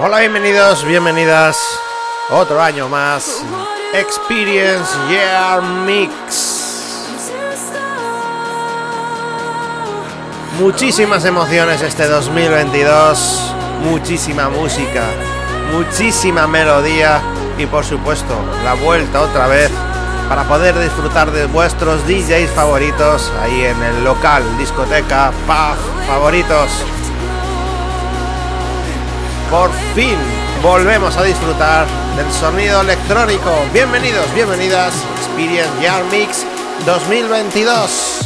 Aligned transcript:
Hola, 0.00 0.20
bienvenidos, 0.20 0.84
bienvenidas. 0.84 1.58
Otro 2.30 2.62
año 2.62 2.88
más. 2.88 3.42
Experience 3.92 4.92
Year 5.08 5.60
Mix. 5.60 7.08
Muchísimas 10.60 11.24
emociones 11.24 11.82
este 11.82 12.06
2022. 12.06 13.52
Muchísima 13.82 14.48
música. 14.48 15.02
Muchísima 15.72 16.46
melodía. 16.46 17.20
Y 17.58 17.66
por 17.66 17.84
supuesto, 17.84 18.36
la 18.62 18.74
vuelta 18.74 19.20
otra 19.20 19.48
vez 19.48 19.68
para 20.28 20.44
poder 20.44 20.78
disfrutar 20.78 21.32
de 21.32 21.46
vuestros 21.46 22.06
DJs 22.06 22.50
favoritos 22.50 23.32
ahí 23.42 23.64
en 23.64 23.82
el 23.82 24.04
local, 24.04 24.44
discoteca, 24.58 25.32
pub 25.44 26.06
favoritos 26.06 26.70
por 29.50 29.70
fin 29.94 30.16
volvemos 30.62 31.16
a 31.16 31.24
disfrutar 31.24 31.86
del 32.16 32.30
sonido 32.32 32.80
electrónico. 32.80 33.50
Bienvenidos, 33.72 34.32
bienvenidas, 34.34 34.94
Experience 35.16 35.70
Yard 35.82 36.04
Mix 36.10 36.44
2022. 36.84 38.17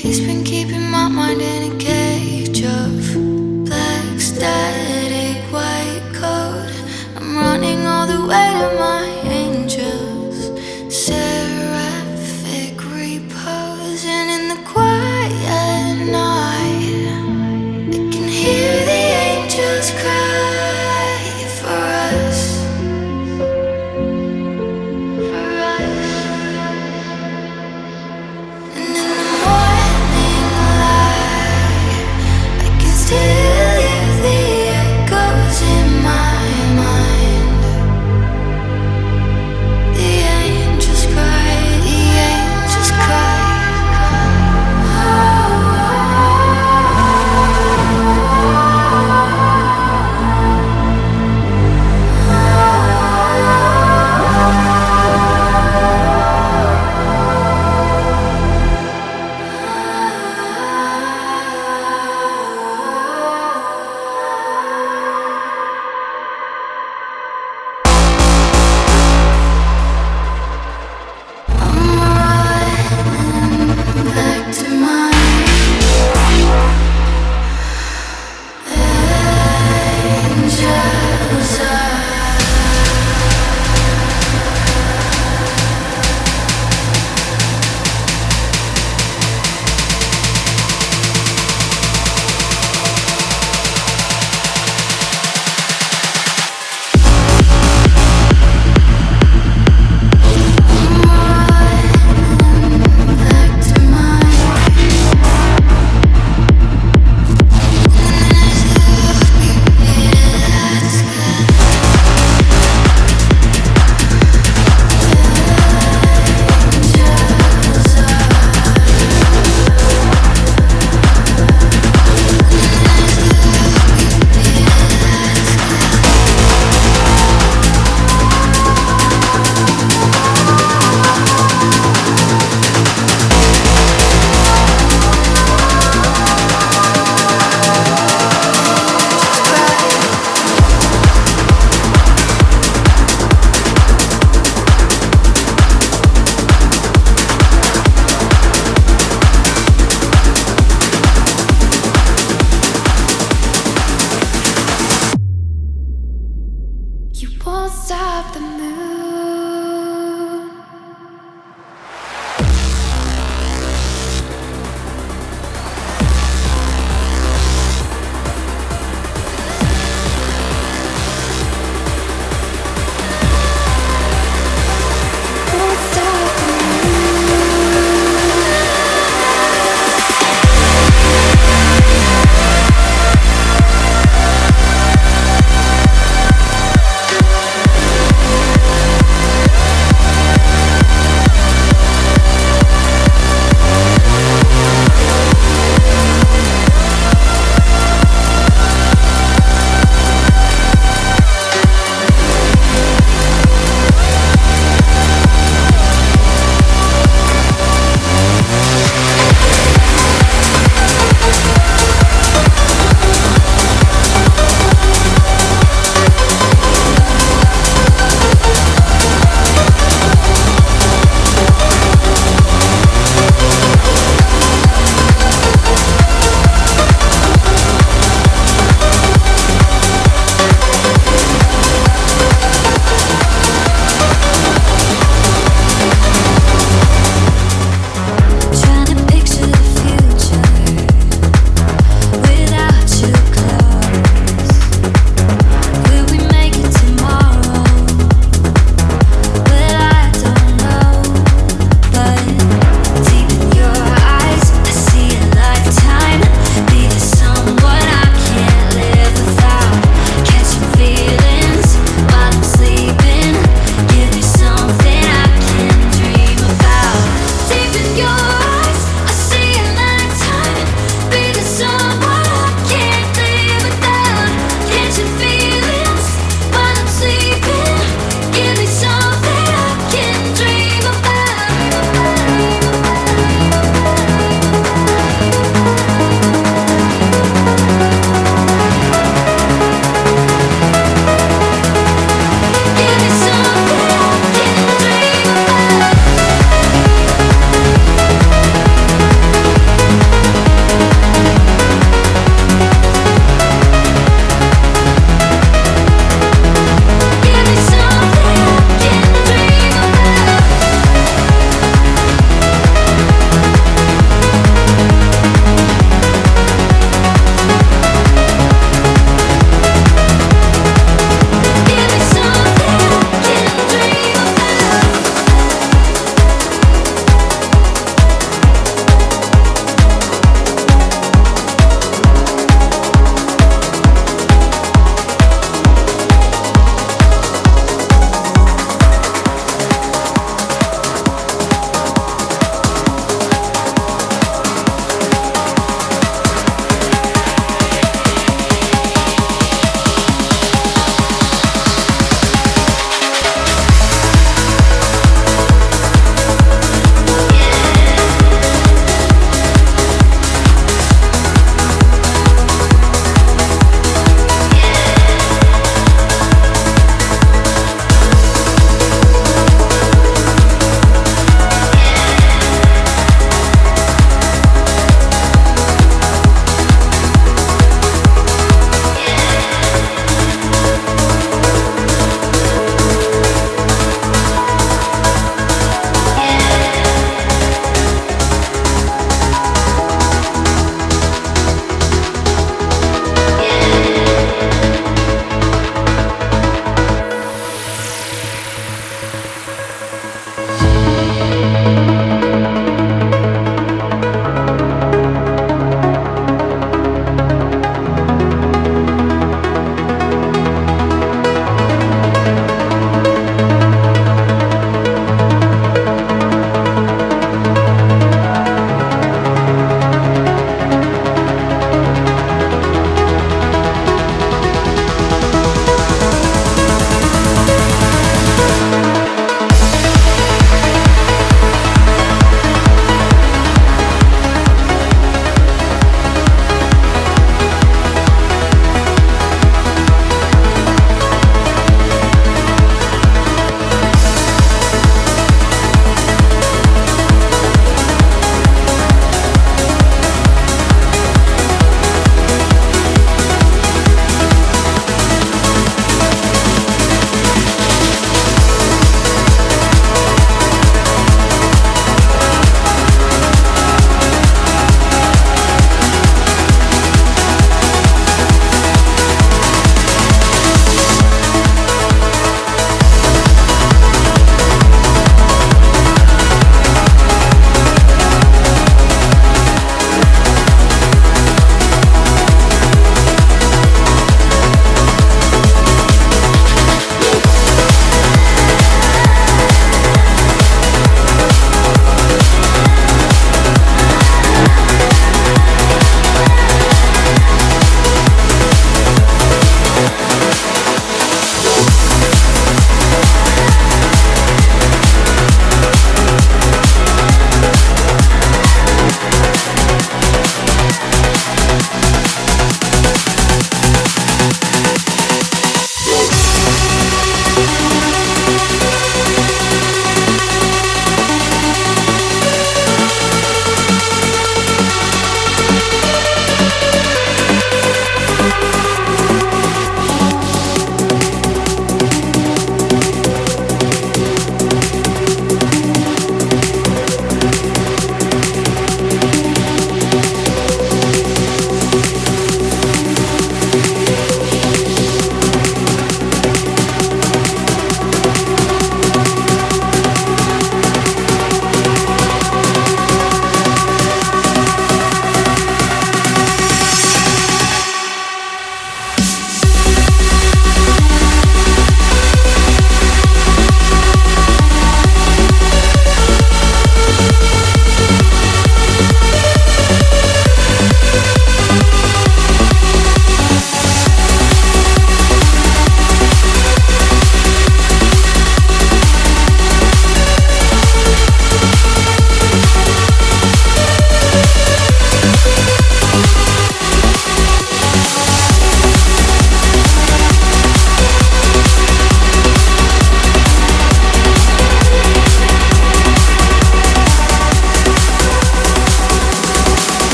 He's 0.00 0.20
been 0.20 0.44
keeping 0.44 0.88
my 0.92 1.08
mind 1.08 1.42
in 1.42 1.72
a 1.72 1.76
cage. 1.76 2.62
Oh. 2.64 2.87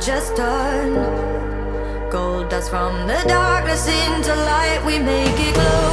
just 0.00 0.34
done. 0.34 0.94
Gold 2.10 2.48
dust 2.48 2.70
from 2.70 3.06
the 3.06 3.22
darkness 3.28 3.86
into 3.86 4.34
light, 4.34 4.82
we 4.86 4.98
make 4.98 5.38
it 5.38 5.54
glow. 5.54 5.89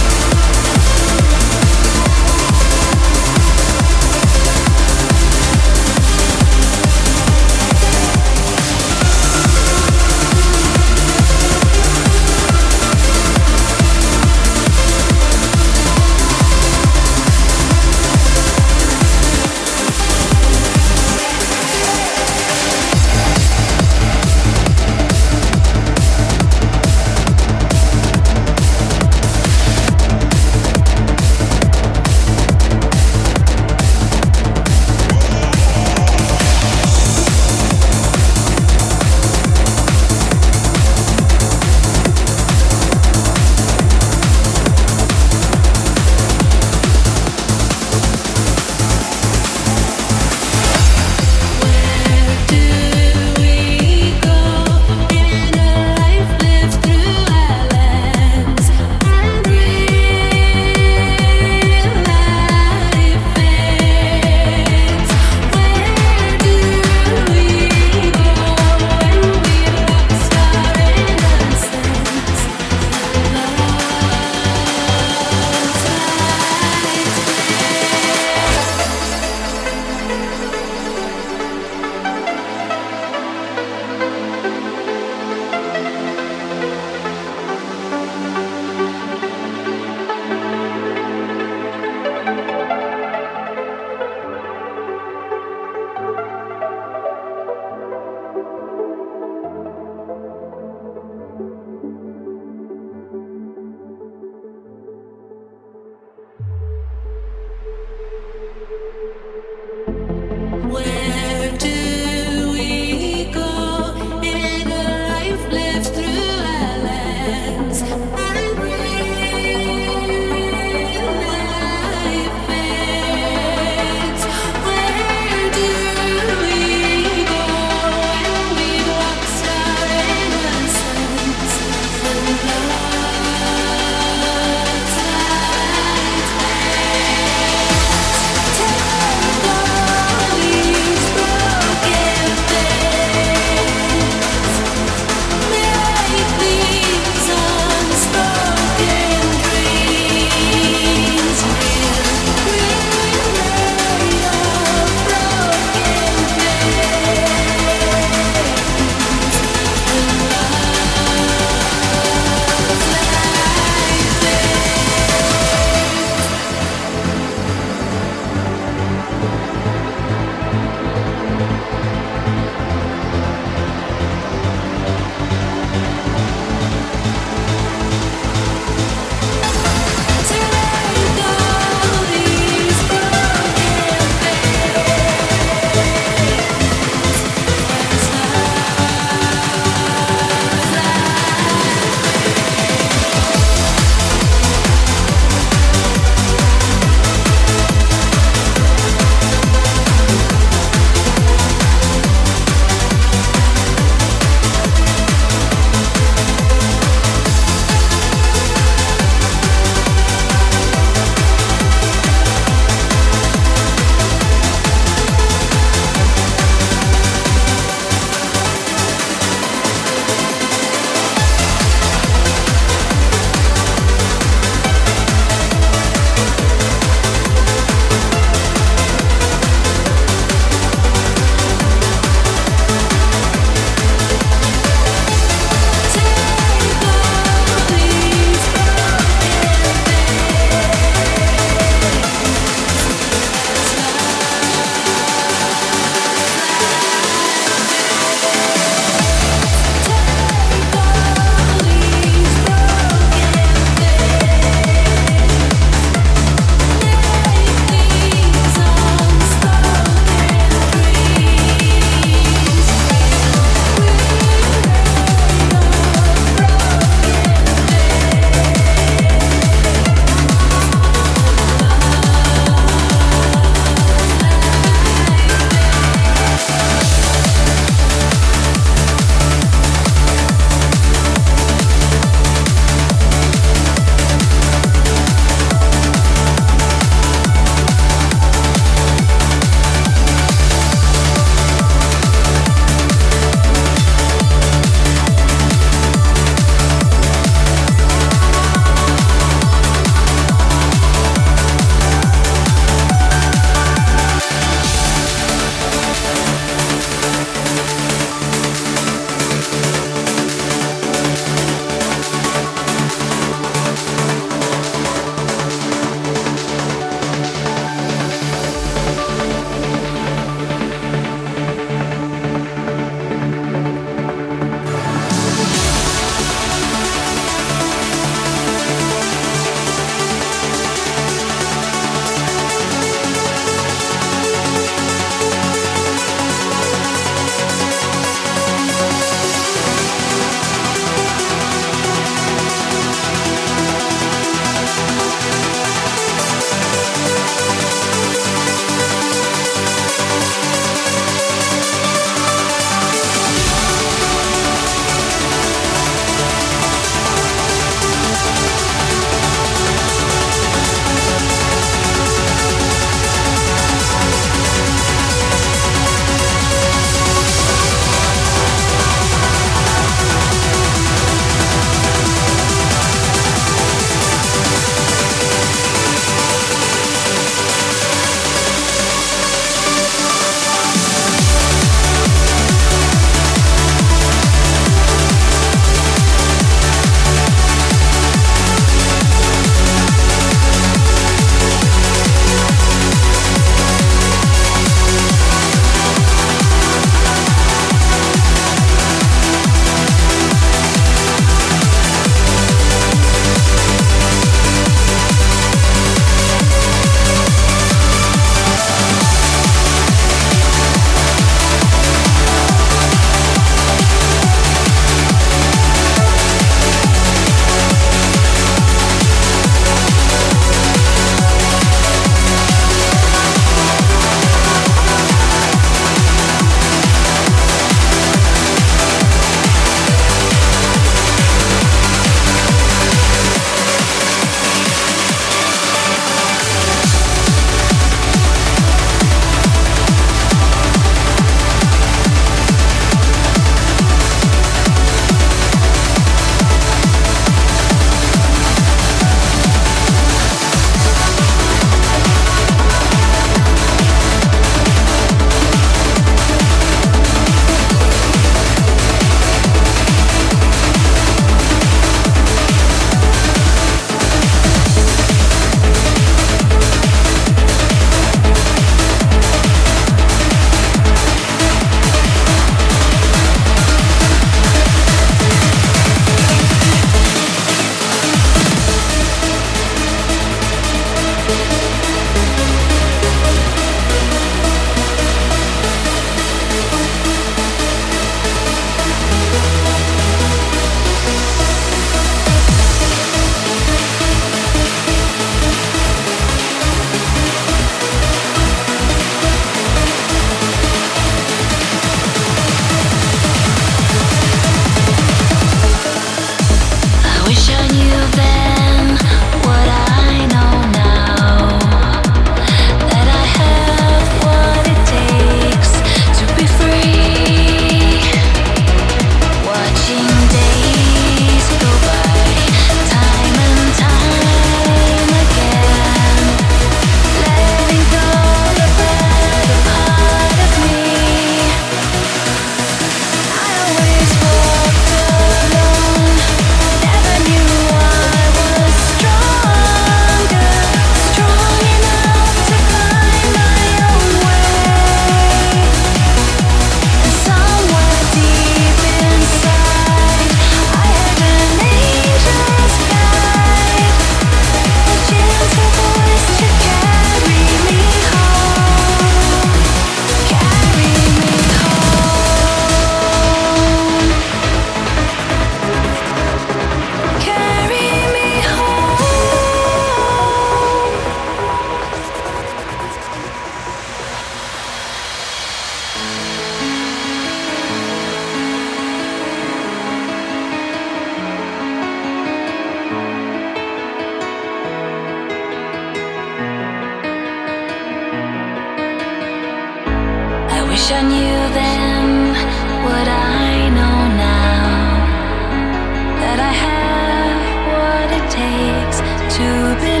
to 599.41 599.75
be. 599.81 600.00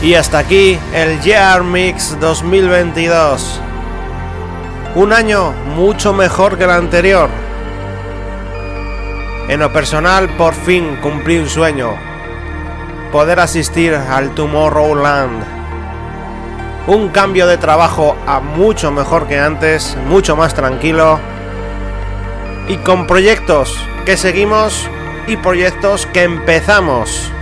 Y 0.00 0.14
hasta 0.14 0.38
aquí 0.38 0.78
el 0.94 1.20
Year 1.22 1.64
Mix 1.64 2.16
2022. 2.20 3.60
Un 4.94 5.12
año 5.12 5.50
mucho 5.74 6.12
mejor 6.12 6.56
que 6.56 6.64
el 6.64 6.70
anterior. 6.70 7.28
En 9.48 9.58
lo 9.58 9.72
personal, 9.72 10.28
por 10.36 10.54
fin 10.54 10.98
cumplí 11.02 11.38
un 11.38 11.48
sueño. 11.48 11.96
Poder 13.10 13.40
asistir 13.40 13.92
al 13.92 14.36
Tomorrowland. 14.36 15.42
Un 16.86 17.08
cambio 17.08 17.48
de 17.48 17.58
trabajo 17.58 18.16
a 18.24 18.38
mucho 18.38 18.92
mejor 18.92 19.26
que 19.26 19.40
antes, 19.40 19.96
mucho 20.06 20.36
más 20.36 20.54
tranquilo. 20.54 21.18
Y 22.68 22.76
con 22.76 23.08
proyectos 23.08 23.76
que 24.06 24.16
seguimos 24.16 24.88
y 25.26 25.36
proyectos 25.36 26.06
que 26.06 26.22
empezamos. 26.22 27.32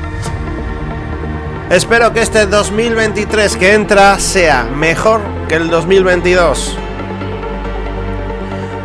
Espero 1.71 2.13
que 2.13 2.21
este 2.21 2.47
2023 2.47 3.57
que 3.57 3.75
entra 3.75 4.21
sea 4.21 4.63
mejor 4.63 5.21
que 5.49 5.57
el 5.57 5.69
2022. 5.69 6.79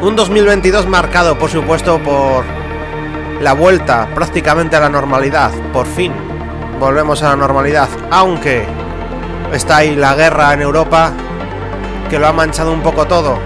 Un 0.01 0.15
2022 0.15 0.87
marcado, 0.87 1.37
por 1.37 1.51
supuesto, 1.51 1.99
por 1.99 2.43
la 3.39 3.53
vuelta 3.53 4.09
prácticamente 4.15 4.77
a 4.77 4.79
la 4.79 4.89
normalidad. 4.89 5.51
Por 5.71 5.85
fin 5.85 6.11
volvemos 6.79 7.21
a 7.21 7.29
la 7.29 7.35
normalidad, 7.35 7.87
aunque 8.09 8.65
está 9.53 9.77
ahí 9.77 9.95
la 9.95 10.15
guerra 10.15 10.51
en 10.55 10.61
Europa 10.63 11.13
que 12.09 12.17
lo 12.17 12.25
ha 12.25 12.33
manchado 12.33 12.73
un 12.73 12.81
poco 12.81 13.05
todo. 13.05 13.37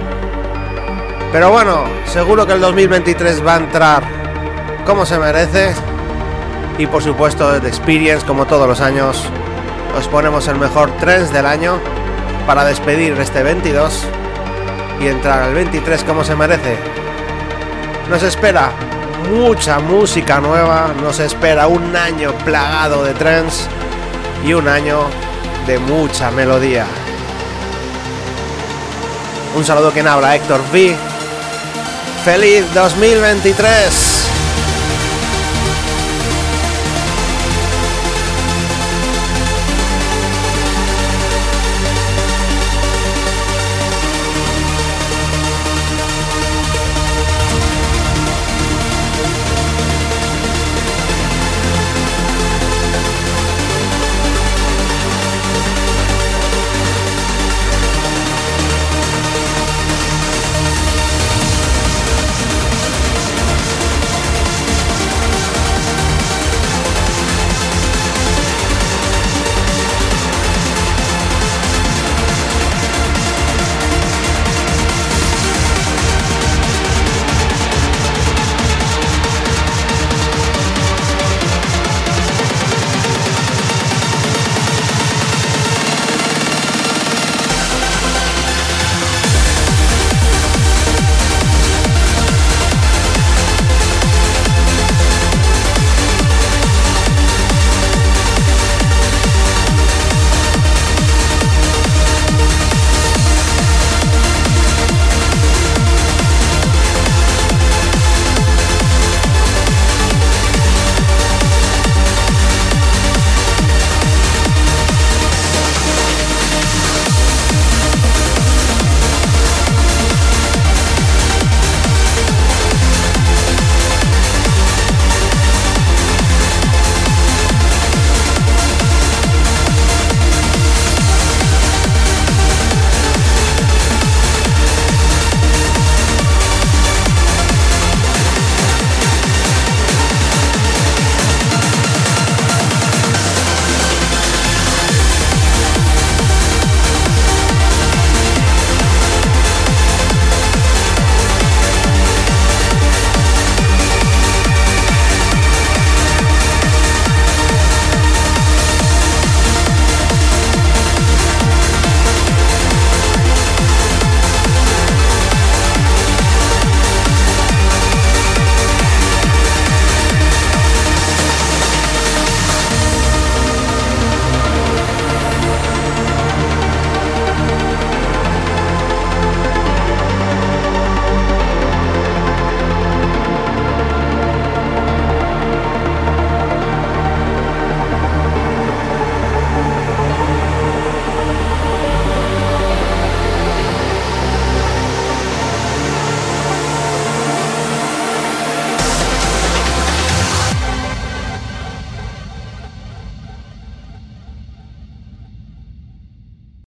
Pero 1.33 1.51
bueno, 1.51 1.83
seguro 2.05 2.47
que 2.47 2.53
el 2.53 2.61
2023 2.61 3.45
va 3.45 3.55
a 3.55 3.57
entrar 3.57 4.03
como 4.85 5.05
se 5.05 5.19
merece 5.19 5.75
y 6.77 6.87
por 6.87 7.01
supuesto 7.03 7.59
de 7.59 7.67
Experience 7.67 8.25
como 8.25 8.45
todos 8.45 8.67
los 8.67 8.81
años 8.81 9.23
os 9.97 10.07
ponemos 10.07 10.47
el 10.47 10.57
mejor 10.57 10.91
trends 10.97 11.31
del 11.31 11.45
año 11.45 11.79
para 12.45 12.65
despedir 12.65 13.13
este 13.13 13.43
22 13.43 14.03
y 15.01 15.07
entrar 15.07 15.43
al 15.43 15.53
23 15.53 16.03
como 16.03 16.23
se 16.23 16.35
merece. 16.35 16.77
Nos 18.09 18.23
espera 18.23 18.71
mucha 19.31 19.79
música 19.79 20.39
nueva, 20.39 20.93
nos 21.01 21.19
espera 21.19 21.67
un 21.67 21.95
año 21.95 22.33
plagado 22.43 23.03
de 23.03 23.13
trends 23.13 23.67
y 24.45 24.53
un 24.53 24.67
año 24.67 24.99
de 25.65 25.79
mucha 25.79 26.29
melodía. 26.31 26.85
Un 29.55 29.63
saludo 29.63 29.91
quien 29.91 30.07
habla 30.07 30.35
Héctor 30.35 30.61
V. 30.71 30.95
¡Feliz 32.25 32.65
2023! 32.73 34.14